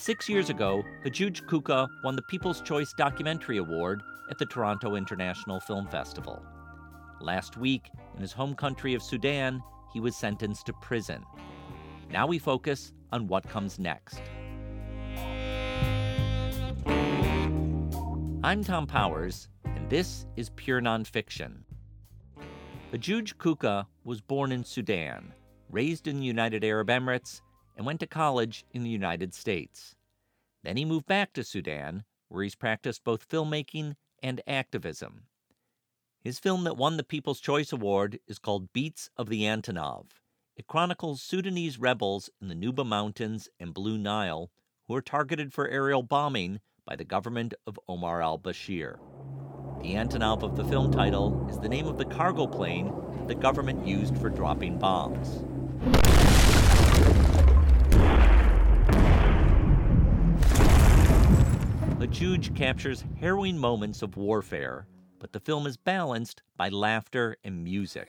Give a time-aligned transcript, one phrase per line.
[0.00, 5.58] Six years ago, Hajooj Kuka won the People's Choice Documentary Award at the Toronto International
[5.58, 6.40] Film Festival.
[7.20, 9.60] Last week, in his home country of Sudan,
[9.92, 11.24] he was sentenced to prison.
[12.12, 14.22] Now we focus on what comes next.
[18.44, 21.64] I'm Thom Powers, and this is Pure Nonfiction.
[22.92, 25.34] Hajooj Kuka was born in Sudan,
[25.70, 27.40] raised in the United Arab Emirates,
[27.78, 29.94] and went to college in the United States.
[30.64, 35.22] Then he moved back to Sudan, where he's practiced both filmmaking and activism.
[36.20, 40.06] His film that won the People's Choice Award is called Beats of the Antonov.
[40.56, 44.50] It chronicles Sudanese rebels in the Nuba Mountains and Blue Nile
[44.88, 48.98] who are targeted for aerial bombing by the government of Omar al Bashir.
[49.82, 52.92] The Antonov of the film title is the name of the cargo plane
[53.28, 55.44] the government used for dropping bombs.
[61.98, 64.86] Hajooj captures harrowing moments of warfare,
[65.18, 68.08] but the film is balanced by laughter and music.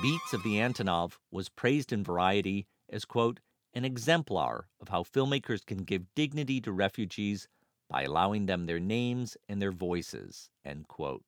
[0.00, 3.40] Beats of the Antonov was praised in Variety as, quote,
[3.74, 7.48] an exemplar of how filmmakers can give dignity to refugees
[7.88, 10.50] by allowing them their names and their voices.
[10.64, 11.24] End quote.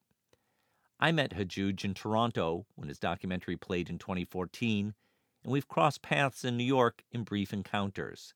[0.99, 4.95] I met Hajooj in Toronto when his documentary played in 2014,
[5.43, 8.35] and we've crossed paths in New York in brief encounters.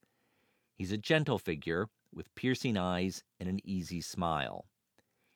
[0.74, 4.66] He's a gentle figure with piercing eyes and an easy smile.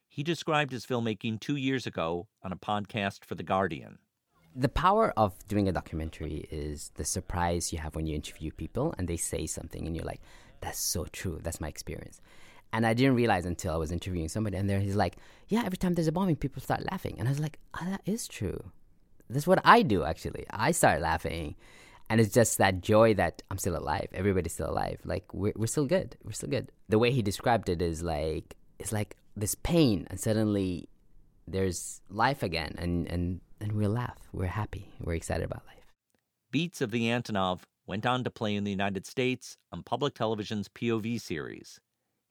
[0.09, 3.99] He described his filmmaking two years ago on a podcast for The Guardian
[4.55, 8.95] the power of doing a documentary is the surprise you have when you interview people
[8.99, 10.21] and they say something and you're like,
[10.61, 11.39] that's so true.
[11.43, 12.21] That's my experience.
[12.73, 15.17] And I didn't realize until I was interviewing somebody and there he's like,
[15.49, 17.17] yeah, every time there's a bombing, people start laughing.
[17.19, 18.71] And I was like, oh, that is true.
[19.29, 20.47] That's what I do actually.
[20.51, 21.55] I start laughing.
[22.09, 24.09] And it's just that joy that I'm still alive.
[24.13, 25.01] Everybody's still alive.
[25.05, 26.17] Like we're, we're still good.
[26.25, 26.73] We're still good.
[26.89, 30.89] The way he described it is like, it's like this pain and suddenly
[31.53, 32.75] there's life again.
[32.79, 34.29] And, and and we'll laugh.
[34.33, 34.89] We're happy.
[35.01, 35.93] We're excited about life.
[36.51, 40.69] Beats of the Antonov went on to play in the United States on public television's
[40.69, 41.79] POV series.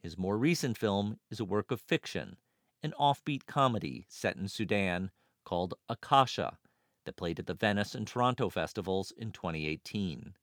[0.01, 2.37] His more recent film is a work of fiction,
[2.81, 5.11] an offbeat comedy set in Sudan
[5.43, 6.57] called Akasha,
[7.05, 10.33] that played at the Venice and Toronto festivals in 2018.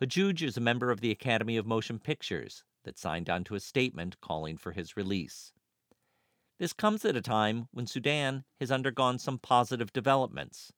[0.00, 3.60] Hajooj is a member of the Academy of Motion Pictures that signed on to a
[3.60, 5.52] statement calling for his release.
[6.60, 10.74] This comes at a time when Sudan has undergone some positive developments.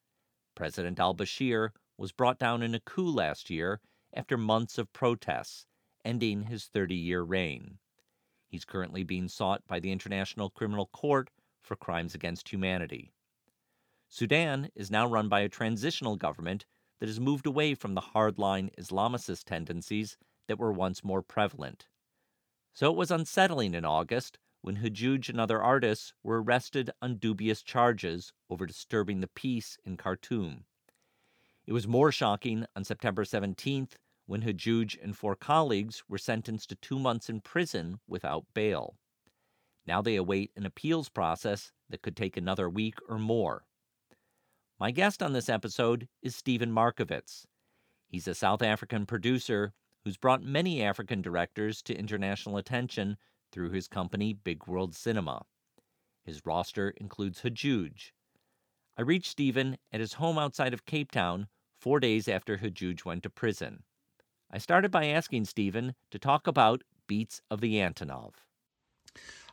[0.55, 3.81] President al Bashir was brought down in a coup last year
[4.13, 5.65] after months of protests,
[6.05, 7.79] ending his 30 year reign.
[8.47, 11.29] He's currently being sought by the International Criminal Court
[11.61, 13.11] for crimes against humanity.
[14.07, 16.65] Sudan is now run by a transitional government
[17.01, 20.15] that has moved away from the hardline Islamicist tendencies
[20.47, 21.87] that were once more prevalent.
[22.71, 27.61] So it was unsettling in August when Hajooj and other artists were arrested on dubious
[27.61, 30.63] charges over disturbing the peace in Khartoum.
[31.67, 36.75] It was more shocking on September 17th when Hajooj and four colleagues were sentenced to
[36.75, 38.95] two months in prison without bail.
[39.85, 43.65] Now they await an appeals process that could take another week or more.
[44.79, 47.45] My guest on this episode is Steven Markovitz.
[48.07, 49.73] He's a South African producer
[50.05, 53.17] who's brought many African directors to international attention
[53.53, 55.45] through his company Big World Cinema.
[56.25, 58.11] His roster includes Hajooj.
[58.97, 61.47] I reached Steven at his home outside of Cape Town
[61.79, 63.83] four days after Hajooj went to prison.
[64.51, 68.33] I started by asking Steven to talk about Beats of the Antonov.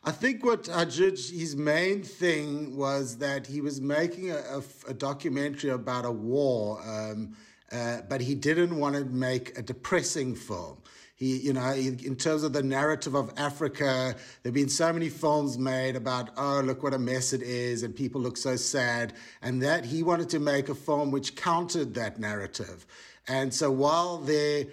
[0.03, 4.93] I think what Hajooj, his main thing was that he was making a, a, a
[4.95, 7.35] documentary about a war, um,
[7.71, 10.81] uh, but he didn't want to make a depressing film.
[11.21, 15.07] He, you know, in terms of the narrative of Africa, there have been so many
[15.07, 19.13] films made about, oh, look what a mess it is, and people look so sad.
[19.43, 22.87] And that he wanted to make a film which countered that narrative.
[23.27, 24.67] And so while the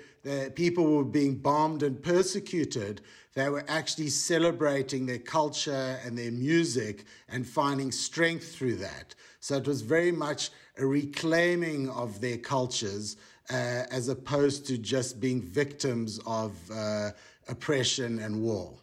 [0.54, 3.02] people were being bombed and persecuted,
[3.34, 9.14] they were actually celebrating their culture and their music and finding strength through that.
[9.40, 10.48] So it was very much
[10.78, 13.18] a reclaiming of their cultures
[13.50, 17.10] uh, as opposed to just being victims of uh,
[17.48, 18.74] oppression and war.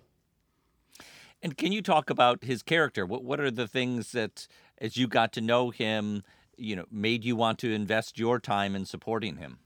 [1.44, 3.06] And can you talk about his character?
[3.06, 4.48] What what are the things that,
[4.80, 6.24] as you got to know him,
[6.58, 9.60] you know made you want to invest your time in supporting him?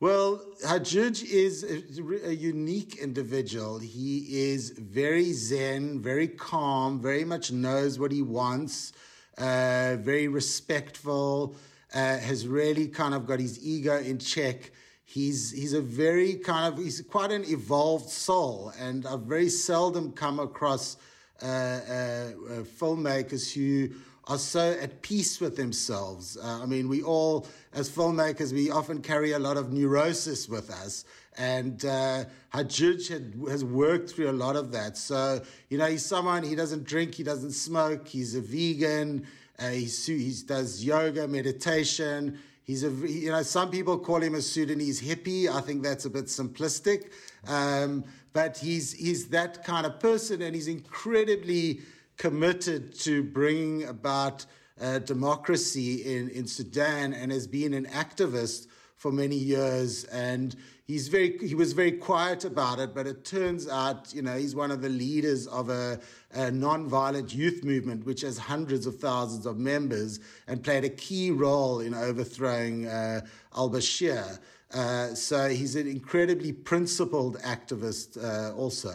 [0.00, 3.78] Well, Hajooj is a, a, unique individual.
[3.78, 8.94] He is very zen, very calm, very much knows what he wants,
[9.36, 11.54] uh, very respectful,
[11.94, 14.70] uh, has really kind of got his ego in check.
[15.04, 18.72] He's, he's a very kind of, he's quite an evolved soul.
[18.78, 20.96] And I've very seldom come across
[21.42, 22.30] uh, uh, uh
[22.78, 23.94] filmmakers who
[24.30, 26.36] are so at peace with themselves.
[26.36, 30.70] Uh, I mean, we all, as filmmakers, we often carry a lot of neurosis with
[30.70, 31.04] us.
[31.36, 34.96] And uh, has worked through a lot of that.
[34.96, 39.26] So, you know, he's someone, he doesn't drink, he doesn't smoke, he's a vegan,
[39.60, 42.38] uh, he, he does yoga, meditation.
[42.64, 45.48] He's a, you know, some people call him a Sudanese hippie.
[45.48, 47.10] I think that's a bit simplistic.
[47.46, 51.80] Um, but he's, he's that kind of person and he's incredibly
[52.16, 54.46] committed to bringing about
[54.80, 60.04] uh, democracy in, in Sudan and has been an activist for many years.
[60.04, 60.54] And
[60.90, 64.56] he's very, he was very quiet about it, but it turns out, you know, he's
[64.56, 66.00] one of the leaders of a,
[66.32, 71.30] a non-violent youth movement, which has hundreds of thousands of members and played a key
[71.30, 73.20] role in overthrowing uh,
[73.56, 74.40] al-Bashir.
[74.74, 78.94] Uh, so he's an incredibly principled activist uh, also.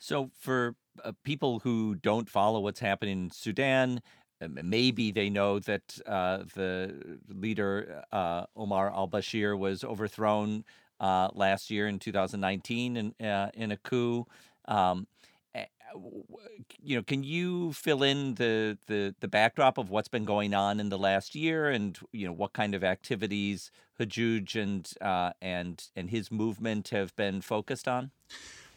[0.00, 0.74] So for
[1.04, 4.02] uh, people who don't follow what's happening in Sudan,
[4.40, 10.64] maybe they know that uh, the leader uh, Omar al-Bashir was overthrown
[11.00, 14.26] uh, last year in 2019 in uh, in a coup.
[14.66, 15.06] Um,
[16.82, 20.80] you know, can you fill in the, the the backdrop of what's been going on
[20.80, 25.82] in the last year, and you know what kind of activities Hajooj and uh, and
[25.96, 28.10] and his movement have been focused on?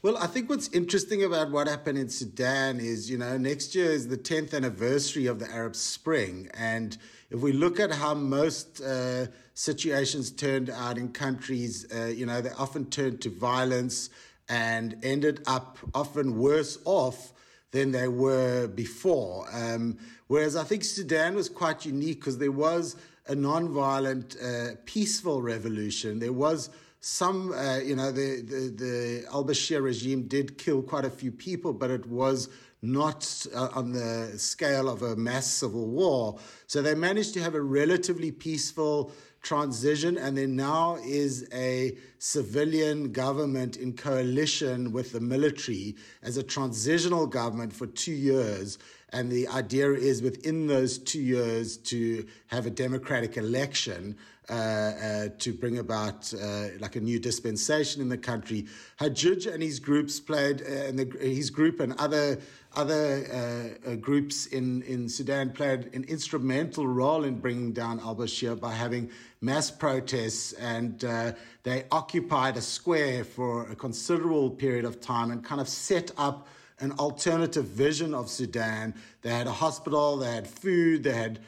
[0.04, 3.92] Well, I think what's interesting about what happened in Sudan is, you know, next year
[3.92, 6.50] is the 10th anniversary of the Arab Spring.
[6.56, 6.98] And
[7.30, 12.42] if we look at how most uh, situations turned out in countries, uh, you know,
[12.42, 14.10] they often turned to violence
[14.50, 17.32] and ended up often worse off
[17.70, 19.46] than they were before.
[19.54, 22.96] Um, whereas I think Sudan was quite unique because there was
[23.28, 26.18] a non-violent, uh, peaceful revolution.
[26.18, 26.72] There was
[27.02, 31.32] some, uh, you know, the, the, the al Bashir regime did kill quite a few
[31.32, 32.48] people, but it was
[32.84, 36.40] not uh, on the scale of a mass civil war.
[36.68, 39.12] So they managed to have a relatively peaceful
[39.42, 46.44] transition, and there now is a civilian government in coalition with the military as a
[46.44, 48.78] transitional government for two years.
[49.14, 54.16] And the idea is within those two years to have a democratic election
[54.50, 58.66] uh, uh, to bring about uh, like a new dispensation in the country.
[59.00, 62.38] Hajooj and his groups played, and the, his group and other
[62.76, 68.16] other uh, uh, groups in, in Sudan played an instrumental role in bringing down al
[68.16, 69.10] Bashir by having
[69.42, 75.44] mass protests, and uh, they occupied a square for a considerable period of time and
[75.44, 76.48] kind of set up
[76.82, 78.94] an alternative vision of Sudan.
[79.22, 81.40] They had a hospital, they had food, they had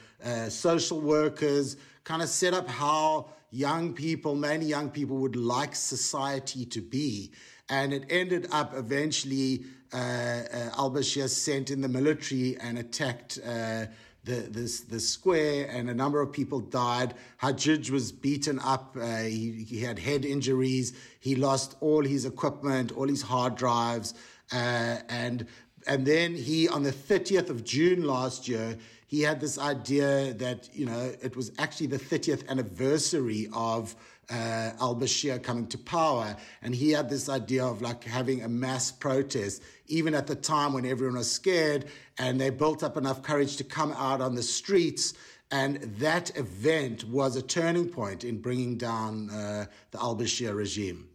[0.51, 6.65] social workers kind of set up how young people, many young people, would like society
[6.65, 7.31] to be.
[7.69, 13.39] And it ended up eventually uh, uh, al Bashir sent in the military and attacked.
[13.45, 13.85] Uh,
[14.25, 17.13] the, this, the square, and a number of people died.
[17.41, 18.95] Hajooj was beaten up.
[18.97, 20.93] Uh, he, he, had head injuries.
[21.19, 24.13] He lost all his equipment, all his hard drives.
[24.51, 25.47] Uh, and,
[25.87, 30.69] and then he, on the 30th of June last year, he had this idea that,
[30.73, 33.95] you know, it was actually the 30th anniversary of
[34.31, 36.35] uh, al Bashir coming to power.
[36.63, 40.73] And he had this idea of like having a mass protest, even at the time
[40.73, 41.85] when everyone was scared.
[42.17, 45.13] And they built up enough courage to come out on the streets.
[45.51, 51.07] And that event was a turning point in bringing down uh, the al Bashir regime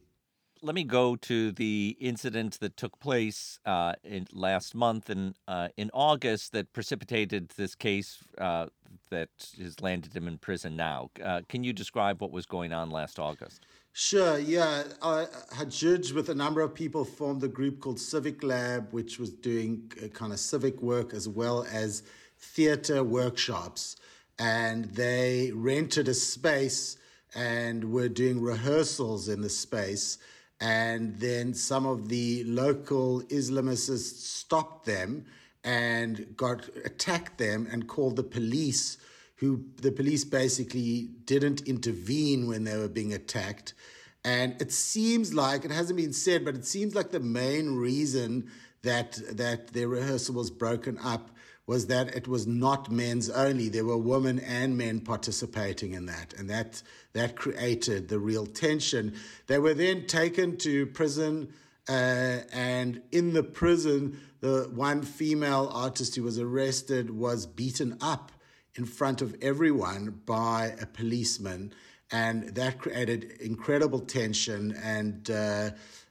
[0.63, 5.69] let me go to the incident that took place uh, in last month and uh,
[5.77, 8.67] in August that precipitated this case uh,
[9.11, 11.11] that has landed him in prison now.
[11.23, 13.67] Uh, can you describe what was going on last August?
[13.93, 14.85] Sure, yeah.
[15.03, 19.31] Uh, Hajooj, with a number of people, formed a group called Civic Lab, which was
[19.31, 22.03] doing uh, kind of civic work as well as
[22.39, 23.97] theater workshops.
[24.39, 26.97] And they rented a space
[27.35, 30.19] and were doing rehearsals in the space
[30.61, 35.25] and then some of the local Islamists stopped them
[35.63, 38.99] and got attacked them and called the police
[39.37, 43.73] who the police basically didn't intervene when they were being attacked.
[44.25, 48.51] And it seems like it hasn't been said but it seems like the main reason
[48.83, 51.31] that that their rehearsal was broken up
[51.69, 53.69] was that it was not men's only.
[53.69, 56.83] There were women and men participating in that, and that
[57.13, 59.15] that created the real tension.
[59.49, 61.53] They were then taken to prison,
[61.87, 68.33] uh, and in the prison, the one female artist who was arrested was beaten up
[68.75, 71.75] in front of everyone by a policeman,
[72.11, 75.31] and that created incredible tension and.
[75.31, 75.71] Uh,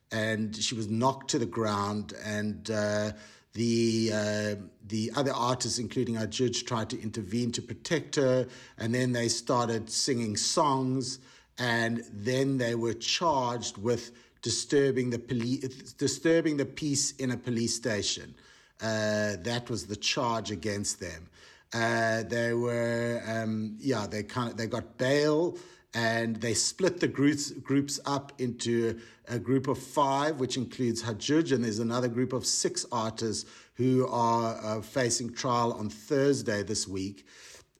[0.09, 3.11] and she was knocked to the ground and uh,
[3.57, 4.55] the uh,
[4.87, 8.47] the other artists, including Hajooj, tried to intervene to protect her,
[8.77, 11.19] and then they started singing songs,
[11.57, 14.11] and then they were charged with
[14.43, 18.35] disturbing the police, disturbing the peace in a police station.
[18.79, 21.27] Uh, that was the charge against them.
[21.73, 25.57] Uh, they were, um, yeah, they kind of they got bail
[25.93, 31.53] and they split the groups groups up into a group of five, which includes Hajooj,
[31.53, 36.87] and there's another group of six artists who are uh, facing trial on Thursday this
[36.87, 37.25] week,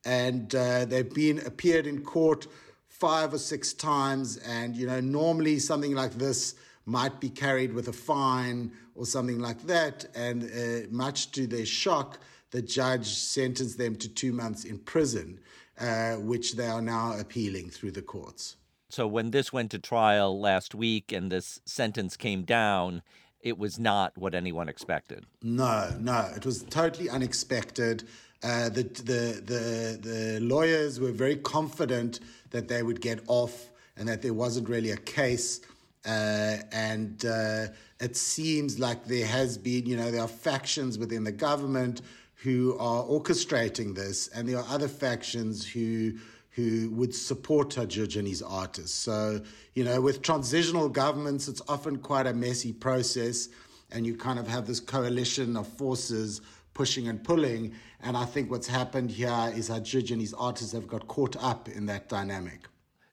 [0.06, 2.48] and uh, they've been appeared in court
[2.88, 7.90] five or six times, and you know normally something like this might be carried with
[7.90, 12.20] a fine or something like that, and uh, much to their shock,
[12.52, 15.40] the judge sentenced them to two months in prison
[15.80, 18.56] uh, which they are now appealing through the courts.
[18.90, 23.02] So when this went to trial last week and this sentence came down,
[23.42, 25.26] it was not what anyone expected.
[25.44, 28.08] No, no, it was totally unexpected.
[28.44, 32.20] Uh, the, the, the, the lawyers were very confident
[32.52, 35.62] that they would get off and that there wasn't really a case.
[36.06, 37.68] Uh, and uh,
[38.00, 42.02] it seems like there has been, you know, there are factions within the government
[42.44, 46.13] who are orchestrating this, and there are other factions who
[46.51, 48.98] who would support Hajooj and his artists.
[48.98, 49.41] So,
[49.75, 53.50] you know, with transitional governments, it's often quite a messy process,
[53.91, 56.41] and you kind of have this coalition of forces
[56.74, 57.74] pushing and pulling.
[58.01, 61.70] And I think what's happened here is Hajooj and his artists have got caught up
[61.70, 62.67] in that dynamic.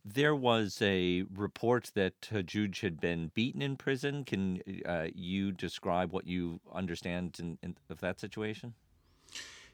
[0.07, 4.25] There was a report that Hajooj had been beaten in prison.
[4.25, 8.75] Can uh, you describe what you understand in, in, of that situation?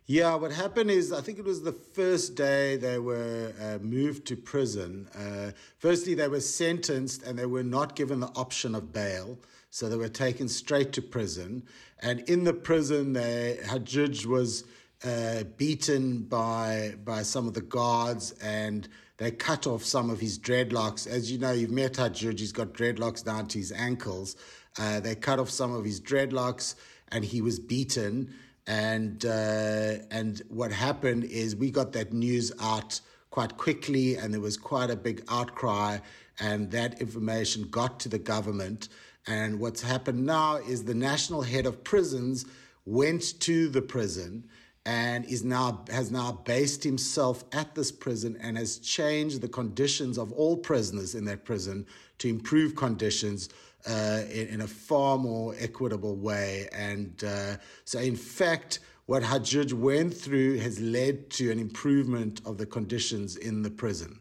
[0.07, 4.27] Yeah, what happened is I think it was the first day they were uh, moved
[4.27, 5.09] to prison.
[5.17, 9.39] Uh, firstly, they were sentenced and they were not given the option of bail.
[9.71, 11.63] So they were taken straight to prison.
[12.01, 14.65] And in the prison, they, Hajooj was
[15.05, 20.39] uh, beaten by, by some of the guards and they cut off some of his
[20.39, 21.07] dreadlocks.
[21.07, 24.35] As you know, you've met Hajooj, he's got dreadlocks down to his ankles.
[24.77, 26.75] Uh, they cut off some of his dreadlocks
[27.13, 28.35] and he was beaten.
[28.71, 33.01] And uh, and what happened is we got that news out
[33.31, 35.99] quite quickly, and there was quite a big outcry,
[36.39, 38.89] and that information got to the government.
[39.27, 42.47] And what's happened now is the national head of prisons
[42.87, 44.45] went to the prison
[44.87, 50.17] and is now has now based himself at this prison and has changed the conditions
[50.17, 51.85] of all prisoners in that prison
[52.19, 53.49] to improve conditions
[53.89, 56.69] uh, in, in, a far more equitable way.
[56.73, 62.59] And uh, so, in fact, what Hajooj went through has led to an improvement of
[62.59, 64.21] the conditions in the prison.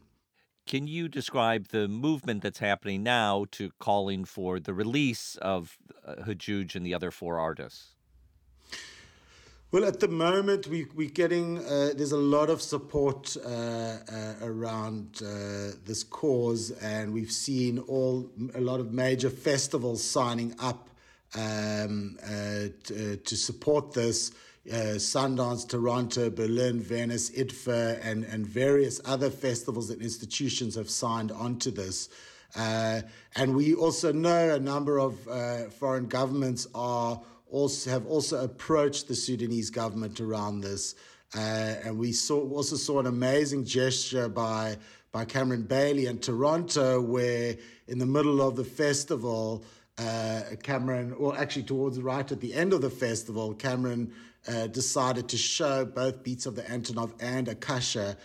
[0.65, 6.15] Can you describe the movement that's happening now to calling for the release of uh,
[6.27, 7.95] and the other four artists?
[9.71, 14.33] Well, at the moment, we, we're getting, uh, there's a lot of support uh, uh,
[14.41, 20.89] around uh, this cause, and we've seen all a lot of major festivals signing up
[21.35, 22.29] um, uh,
[22.83, 24.31] to, uh, to, support this.
[24.65, 31.69] Sundance, Toronto, Berlin, Venice, IDFA, and, and various other festivals and institutions have signed onto
[31.69, 32.09] this.
[32.55, 35.19] and we also know a number of
[35.75, 40.95] foreign governments are also have also approached the Sudanese government around this.
[41.35, 44.77] Uh, and we saw, also saw an amazing gesture by,
[45.11, 47.55] by Cameron Bailey in Toronto, where
[47.87, 49.63] in the middle of the festival,
[49.99, 54.11] uh, Cameron, or actually towards right at the end of the festival, Cameron
[54.47, 58.17] uh, decided to show both Beats of the Antonov and Akasha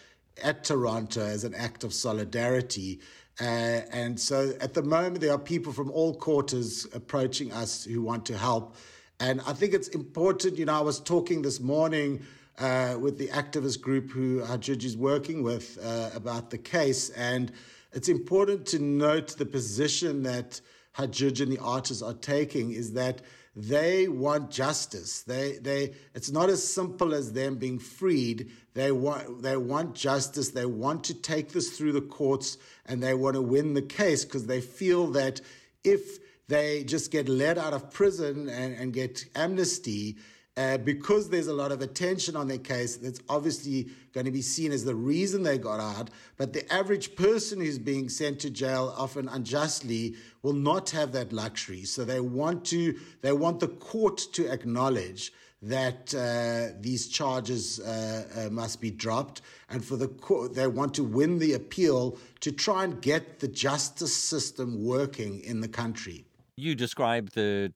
[0.43, 3.00] at Toronto as an act of solidarity.
[3.40, 8.00] Uh, and so at the moment, there are people from all quarters approaching us who
[8.00, 8.76] want to help.
[9.25, 12.21] And I think it's important, you know, I was talking this morning
[12.59, 17.09] uh, with the activist group who Hajooj is working with uh, about the case.
[17.09, 17.50] And
[17.95, 20.61] it's important to note the position that
[20.99, 23.23] Hajooj and the artists are taking is that
[23.57, 25.23] they want justice.
[25.23, 28.50] They, they, it's not as simple as them being freed.
[28.75, 30.50] They want, they want justice.
[30.50, 34.23] They want to take this through the courts and they want to win the case
[34.26, 35.40] because they feel that
[35.83, 40.17] if they just get let out of prison and, and get amnesty.
[40.57, 44.43] Uh, because there's a lot of attention on their case, that's obviously going to be
[44.43, 46.11] seen as the reason they got out.
[46.37, 51.33] But the average person who's being sent to jail, often unjustly, will not have that
[51.33, 51.83] luxury.
[51.83, 58.25] So they want to, they want the court to acknowledge that uh, these charges uh,
[58.37, 62.53] uh, must be dropped, and for the court, they want to win the appeal to
[62.53, 66.27] try and get the justice system working in the country.
[66.56, 67.73] You described the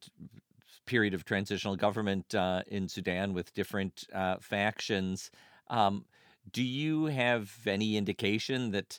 [0.86, 5.30] period of transitional government uh, in Sudan with different uh, factions.
[5.68, 6.04] Um,
[6.50, 8.98] do you have any indication that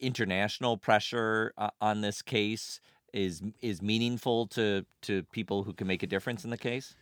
[0.00, 2.80] international pressure uh, on this case
[3.12, 6.94] is is meaningful to to people who can make a difference in the case?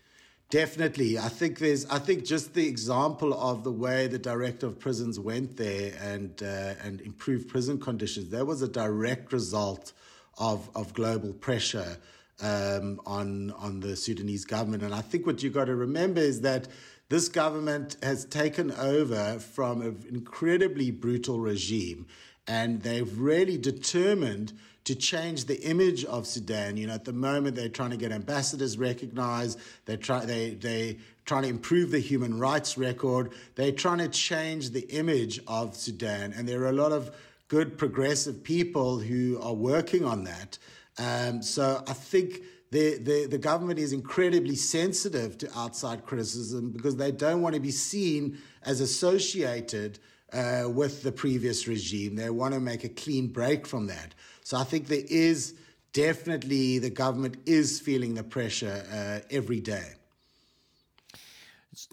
[0.50, 1.18] Definitely.
[1.18, 5.20] I think there's, I think just the example of the way the director of prisons
[5.20, 9.92] went there and, uh, and improved prison conditions, that was a direct result
[10.38, 11.98] of, of global pressure
[12.40, 14.82] um, on, on the Sudanese government.
[14.82, 16.68] And I think what you've got to remember is that
[17.08, 22.06] this government has taken over from an incredibly brutal regime
[22.46, 24.52] and they've really determined
[24.84, 26.78] to change the image of Sudan.
[26.78, 29.58] You know, at the moment they're trying to get ambassadors recognized.
[29.84, 33.32] They're try they they trying to improve the human rights record.
[33.54, 37.14] They're trying to change the image of Sudan, and there are a lot of
[37.48, 40.58] good progressive people who are working on that.
[40.98, 42.42] Um, so I think.
[42.70, 47.62] The, the, the government is incredibly sensitive to outside criticism because they don't want to
[47.62, 49.98] be seen as associated
[50.34, 52.14] uh, with the previous regime.
[52.14, 54.14] They want to make a clean break from that.
[54.42, 55.54] So I think there is
[55.92, 59.94] definitely the government is feeling the pressure uh, every day.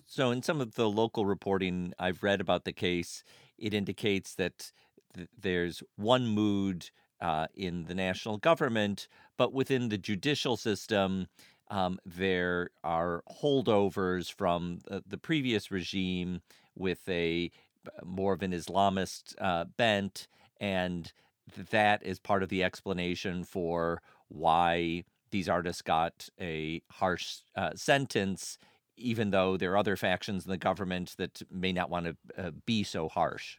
[0.07, 3.23] So, in some of the local reporting I've read about the case,
[3.57, 4.71] it indicates that
[5.15, 6.89] th- there's one mood
[7.21, 9.07] uh, in the national government,
[9.37, 11.27] but within the judicial system,
[11.69, 16.41] um, there are holdovers from the, the, previous regime
[16.75, 17.49] with a
[18.03, 20.27] more of an Islamist uh, bent,
[20.59, 21.11] and
[21.71, 28.57] that is part of the explanation for why these artists got a harsh uh, sentence,
[28.97, 32.51] even though there are other factions in the government that may not want to uh,
[32.65, 33.57] be so harsh.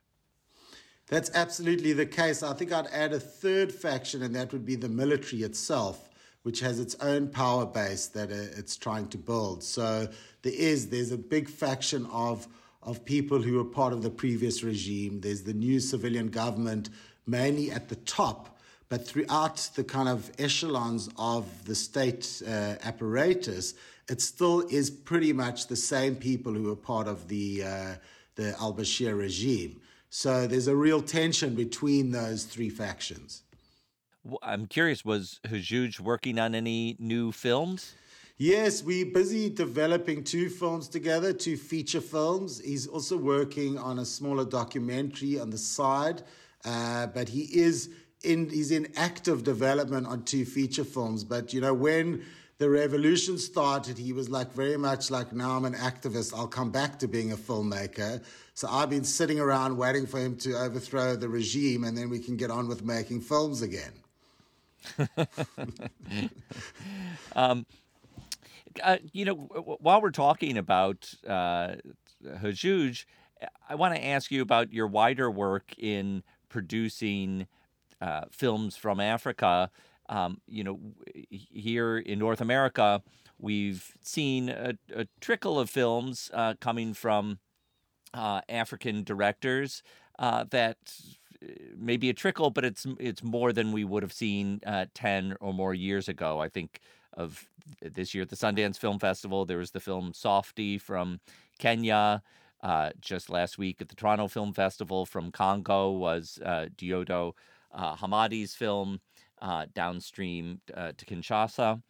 [1.09, 2.43] That's absolutely the case.
[2.43, 6.09] I think I'd add a third faction, and that would be the military itself,
[6.43, 9.63] which has its own power base that uh, it's trying to build.
[9.63, 10.09] So
[10.43, 12.49] there is there's a big faction of
[12.83, 15.21] of people who were part of the previous regime.
[15.21, 16.91] There's the new civilian government
[17.27, 23.75] mainly at the top, but throughout the kind of echelons of the state uh, apparatus,
[24.09, 27.95] it still is pretty much the same people who are part of the, uh,
[28.37, 29.81] the al Bashir regime.
[30.17, 33.43] So there's a real tension between those three factions.
[34.43, 37.93] I'm curious, was Hajooj working on any new films?
[38.39, 42.61] Yes, we're busy developing two films together, two feature films.
[42.61, 46.23] He's also working on a smaller documentary on the side
[46.67, 47.91] uh, but he is
[48.25, 51.25] in he's in active development on two feature films.
[51.25, 52.25] But you know when
[52.59, 56.35] the revolution started, he was like very much like now I'm an activist.
[56.35, 58.23] I'll come back to being a filmmaker.
[58.57, 62.19] So I've been sitting around waiting for him to overthrow the regime, and then we
[62.19, 63.93] can get on with making films again.
[67.37, 67.67] um,
[68.83, 71.75] uh, you know, while we're talking about uh,
[72.27, 73.05] Hajooj,
[73.69, 77.49] I want to ask you about your wider work in producing
[78.01, 79.71] uh, films from Africa.
[80.09, 80.81] Um, you know,
[81.29, 83.03] here in North America,
[83.39, 87.39] we've seen a, a trickle of films uh, coming from
[88.15, 89.83] uh, African directors
[90.19, 90.77] uh, that
[91.43, 95.37] uh, maybe a trickle, but it's it's more than we would have seen uh, ten
[95.41, 96.41] or more years ago.
[96.41, 96.81] I think
[97.13, 97.49] of
[97.81, 101.21] this year at the Sundance Film Festival, there was the film Softie from
[101.59, 102.23] Kenya.
[102.63, 107.33] Uh, just last week at the Toronto Film Festival from Congo was uh, Dieudo
[107.73, 109.01] uh, Hamadi's film,
[109.75, 111.83] Downstream to Kinshasa.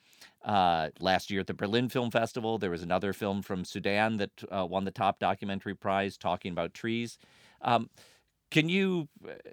[0.46, 4.30] Uh, last year at the Berlin Film Festival, there was another film from Sudan that
[4.70, 7.18] won the top documentary prize talking about trees.
[7.62, 7.90] Um,
[8.50, 9.08] can you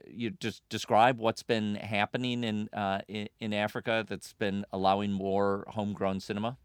[0.08, 2.70] you just describe what's been happening in,
[3.08, 6.58] in, in Africa that's been allowing more homegrown cinema?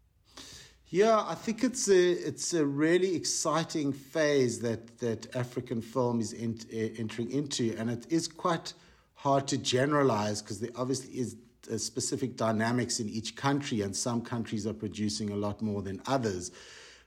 [0.91, 6.33] Yeah, I think it's a it's a really exciting phase that that African film is
[6.33, 8.73] in, uh, entering into, and it is quite
[9.13, 11.35] hard to generalize because there obviously is
[11.77, 16.51] specific dynamics in each country, and some countries are producing a lot more than others.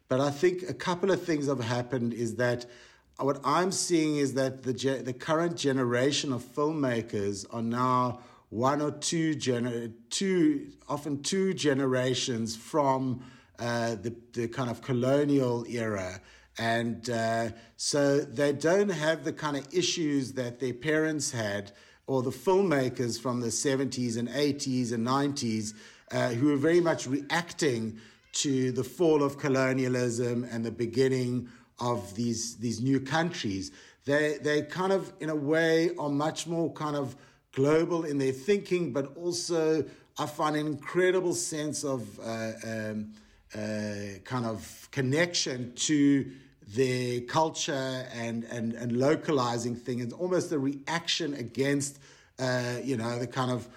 [0.09, 2.67] But I think a couple of things have happened is that
[3.19, 4.73] what I'm seeing is that the
[5.03, 8.21] the current generation of filmmakers are now
[8.53, 13.25] one or two, gener- two often two generations from
[13.59, 16.21] uh, the, the kind of colonial era.
[16.59, 17.49] And uh,
[17.79, 21.73] so they don't have the kind of issues that their parents had
[22.07, 25.75] or the filmmakers from the 70s and 80s and 90s
[26.11, 27.99] uh, who were very much reacting
[28.33, 31.49] to the fall of colonialism and the beginning
[31.81, 33.71] of these, these new countries.
[34.05, 37.17] They, they kind of, in a way, are much more kind of
[37.53, 39.85] global in their thinking, but also
[40.19, 43.13] I find an incredible sense of uh, um,
[43.55, 46.31] uh, kind of connection to
[46.75, 51.99] their culture and, and, and localizing things, almost a reaction against,
[52.39, 53.69] uh, you know, the kind of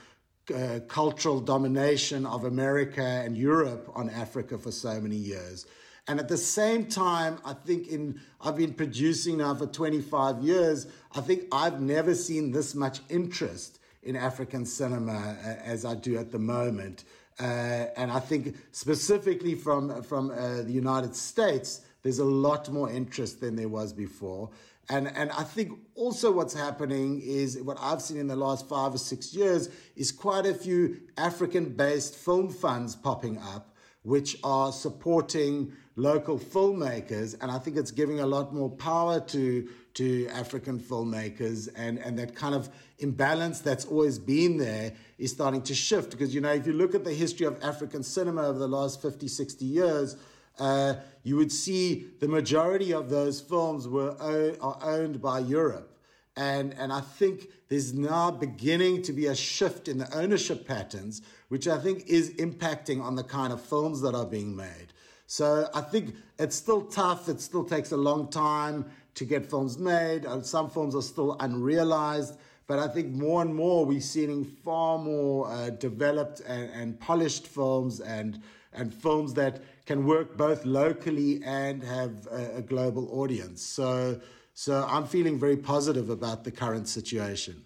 [0.54, 5.66] uh, cultural domination of America and Europe on Africa for so many years.
[6.08, 10.86] And at the same time, I think in I've been producing now for 25 years.
[11.16, 16.18] I think I've never seen this much interest in African cinema uh, as I do
[16.20, 17.06] at the moment.
[17.40, 22.88] Uh, and I think specifically from from uh, the United States, there's a lot more
[22.88, 24.52] interest than there was before.
[24.90, 28.94] And, and I think also what's happening is what I've seen in the last five
[28.94, 34.72] or six years is quite a few African based film funds popping up, which are
[34.72, 37.36] supporting local filmmakers.
[37.42, 41.70] And I think it's giving a lot more power to, to African filmmakers.
[41.76, 46.12] And, and that kind of imbalance that's always been there is starting to shift.
[46.12, 49.02] Because, you know, if you look at the history of African cinema over the last
[49.02, 50.18] 50, 60 years,
[50.60, 54.16] uh, you would see the majority of those films were
[54.62, 55.92] are owned by Europe.
[56.38, 61.22] And, and I think there's now beginning to be a shift in the ownership patterns,
[61.48, 64.88] which I think is impacting on the kind of films that are being made.
[65.28, 67.30] So I think it's still tough.
[67.30, 70.26] It still takes a long time to get films made.
[70.26, 72.38] Uh, some films are still unrealized.
[72.68, 77.48] But I think more and more we're seeing far more uh, developed and, and polished
[77.48, 78.42] films and,
[78.74, 83.62] and films that can work both locally and have a, a global audience.
[83.62, 84.20] So,
[84.54, 87.64] so I'm feeling very positive about the current situation.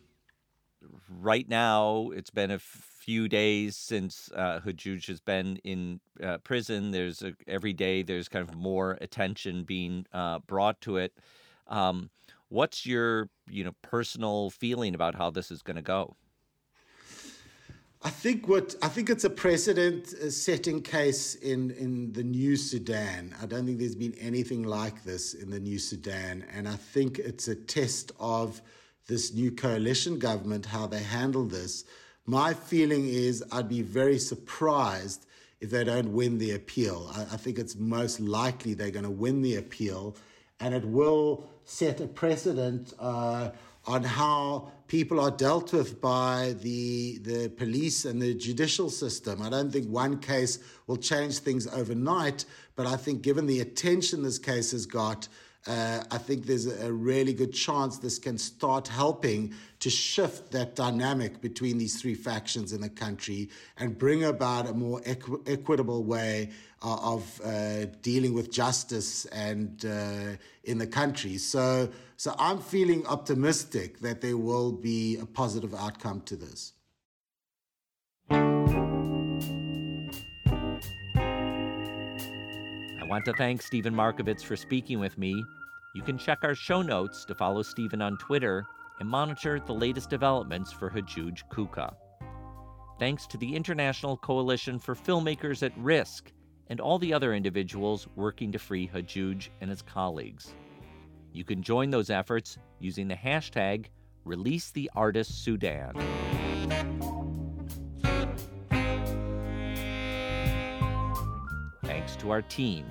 [1.09, 6.91] Right now, it's been a few days since uh, Hajooj has been in uh, prison.
[6.91, 11.13] There's a, every day there's kind of more attention being uh, brought to it.
[11.67, 12.09] Um,
[12.49, 16.15] what's your you know personal feeling about how this is going to go?
[18.01, 23.35] I think what I think it's a precedent-setting case in in the New Sudan.
[23.41, 27.19] I don't think there's been anything like this in the New Sudan, and I think
[27.19, 28.61] it's a test of
[29.07, 31.83] this new coalition government how they handle this.
[32.25, 35.25] My feeling is I'd be very surprised
[35.59, 37.11] if they don't win the appeal.
[37.13, 40.15] I, I think it's most likely they're going to win the appeal,
[40.61, 42.93] and it will set a precedent.
[42.97, 43.49] Uh,
[43.85, 49.39] on how people are dealt with by the, the police and the judicial system.
[49.41, 52.43] I don't think one case will change things overnight,
[52.75, 55.27] but I think given the attention this case has got,
[55.67, 60.75] uh, I think there's a really good chance this can start helping to shift that
[60.75, 66.03] dynamic between these three factions in the country and bring about a more equ- equitable
[66.03, 66.49] way
[66.81, 71.37] uh, of uh, dealing with justice and uh, in the country.
[71.37, 71.89] So,
[72.19, 76.73] so I'm feeling optimistic that there will be a positive outcome to this.
[78.29, 78.43] I
[83.07, 85.41] want to thank Steven Markovitz for speaking with me.
[85.95, 88.65] You can check our show notes to follow Steven on Twitter
[88.99, 91.95] and monitor the latest developments for Hajooj Kuka.
[92.99, 96.33] Thanks to the International Coalition for Filmmakers at Risk
[96.67, 100.53] and all the other individuals working to free Hajooj and his colleagues.
[101.31, 103.85] You can join those efforts using the hashtag
[104.25, 106.01] #ReleaseTheArtistSudan.
[111.83, 112.85] Thanks to our team,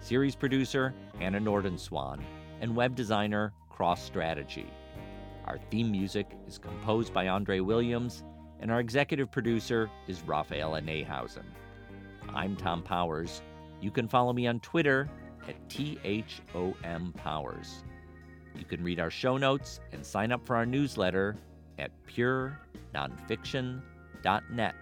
[0.00, 2.20] series producer Anna Nordenswan,
[2.60, 4.66] and web designer Cross Strategy.
[5.44, 8.24] Our theme music is composed by Andre Williams,
[8.60, 11.44] and our executive producer is Raphaela Neihausen.
[12.34, 13.42] I'm Thom Powers.
[13.80, 15.08] You can follow me on Twitter
[15.48, 17.84] at THOM Powers.
[18.54, 21.36] You can read our show notes and sign up for our newsletter
[21.78, 24.74] at purenonfiction.net.